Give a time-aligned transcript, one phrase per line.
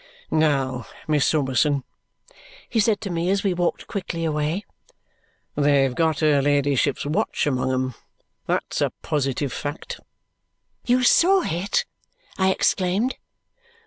[0.31, 1.83] "Now, Miss Summerson,"
[2.67, 4.65] he said to me as we walked quickly away.
[5.53, 7.93] "They've got her ladyship's watch among 'em.
[8.47, 9.99] That's a positive fact."
[10.87, 11.85] "You saw it?"
[12.35, 13.17] I exclaimed.